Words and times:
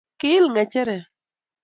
ki 0.19 0.29
il 0.37 0.45
ng'echere 0.53 0.97